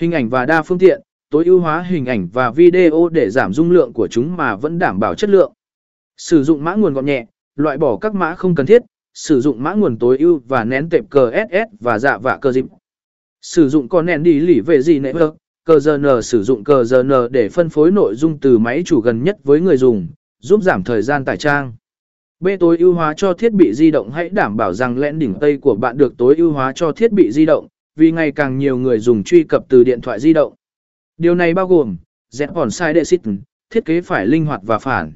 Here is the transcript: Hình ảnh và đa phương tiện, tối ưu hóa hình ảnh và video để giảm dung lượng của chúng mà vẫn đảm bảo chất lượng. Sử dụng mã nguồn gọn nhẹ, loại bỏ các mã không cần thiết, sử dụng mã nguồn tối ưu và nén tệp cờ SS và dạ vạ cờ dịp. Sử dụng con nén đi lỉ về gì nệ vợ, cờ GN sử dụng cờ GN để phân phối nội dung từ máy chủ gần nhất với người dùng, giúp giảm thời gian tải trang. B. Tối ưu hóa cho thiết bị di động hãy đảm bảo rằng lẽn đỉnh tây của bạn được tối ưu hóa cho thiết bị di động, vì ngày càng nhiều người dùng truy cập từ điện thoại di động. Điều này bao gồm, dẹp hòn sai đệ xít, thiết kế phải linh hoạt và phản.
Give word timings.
Hình 0.00 0.12
ảnh 0.12 0.28
và 0.28 0.46
đa 0.46 0.62
phương 0.62 0.78
tiện, 0.78 1.00
tối 1.30 1.44
ưu 1.44 1.60
hóa 1.60 1.82
hình 1.82 2.06
ảnh 2.06 2.28
và 2.32 2.50
video 2.50 3.08
để 3.12 3.30
giảm 3.30 3.52
dung 3.52 3.70
lượng 3.70 3.92
của 3.92 4.08
chúng 4.08 4.36
mà 4.36 4.56
vẫn 4.56 4.78
đảm 4.78 5.00
bảo 5.00 5.14
chất 5.14 5.30
lượng. 5.30 5.52
Sử 6.16 6.44
dụng 6.44 6.64
mã 6.64 6.74
nguồn 6.74 6.94
gọn 6.94 7.06
nhẹ, 7.06 7.26
loại 7.56 7.78
bỏ 7.78 7.96
các 7.96 8.14
mã 8.14 8.34
không 8.34 8.54
cần 8.54 8.66
thiết, 8.66 8.82
sử 9.14 9.40
dụng 9.40 9.62
mã 9.62 9.74
nguồn 9.74 9.98
tối 9.98 10.18
ưu 10.18 10.40
và 10.48 10.64
nén 10.64 10.88
tệp 10.88 11.10
cờ 11.10 11.30
SS 11.30 11.80
và 11.80 11.98
dạ 11.98 12.18
vạ 12.18 12.38
cờ 12.40 12.52
dịp. 12.52 12.64
Sử 13.42 13.68
dụng 13.68 13.88
con 13.88 14.06
nén 14.06 14.22
đi 14.22 14.40
lỉ 14.40 14.60
về 14.60 14.82
gì 14.82 14.98
nệ 14.98 15.12
vợ, 15.12 15.34
cờ 15.64 15.78
GN 15.78 16.22
sử 16.22 16.42
dụng 16.42 16.64
cờ 16.64 16.84
GN 16.84 17.12
để 17.30 17.48
phân 17.48 17.68
phối 17.68 17.90
nội 17.90 18.14
dung 18.14 18.38
từ 18.38 18.58
máy 18.58 18.82
chủ 18.86 19.00
gần 19.00 19.24
nhất 19.24 19.36
với 19.44 19.60
người 19.60 19.76
dùng, 19.76 20.08
giúp 20.38 20.62
giảm 20.62 20.84
thời 20.84 21.02
gian 21.02 21.24
tải 21.24 21.36
trang. 21.36 21.72
B. 22.40 22.48
Tối 22.60 22.78
ưu 22.78 22.94
hóa 22.94 23.14
cho 23.16 23.32
thiết 23.32 23.52
bị 23.52 23.74
di 23.74 23.90
động 23.90 24.10
hãy 24.10 24.28
đảm 24.28 24.56
bảo 24.56 24.72
rằng 24.72 24.98
lẽn 24.98 25.18
đỉnh 25.18 25.34
tây 25.40 25.56
của 25.56 25.74
bạn 25.74 25.98
được 25.98 26.16
tối 26.16 26.34
ưu 26.36 26.52
hóa 26.52 26.72
cho 26.74 26.92
thiết 26.92 27.12
bị 27.12 27.32
di 27.32 27.46
động, 27.46 27.68
vì 28.00 28.10
ngày 28.10 28.32
càng 28.32 28.58
nhiều 28.58 28.78
người 28.78 28.98
dùng 28.98 29.24
truy 29.24 29.44
cập 29.44 29.64
từ 29.68 29.84
điện 29.84 30.00
thoại 30.00 30.20
di 30.20 30.32
động. 30.32 30.54
Điều 31.16 31.34
này 31.34 31.54
bao 31.54 31.66
gồm, 31.66 31.96
dẹp 32.28 32.54
hòn 32.54 32.70
sai 32.70 32.94
đệ 32.94 33.04
xít, 33.04 33.20
thiết 33.70 33.84
kế 33.84 34.00
phải 34.00 34.26
linh 34.26 34.46
hoạt 34.46 34.60
và 34.64 34.78
phản. 34.78 35.12